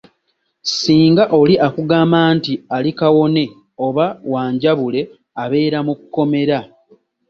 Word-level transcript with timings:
Singa 0.77 1.23
oli 1.39 1.55
akugamba 1.67 2.19
nti 2.35 2.53
ali 2.75 2.91
kawone 2.99 3.43
oba 3.85 4.05
wanjabule 4.31 5.01
abeera 5.43 5.79
mu 5.87 5.93
kkomera. 5.99 6.59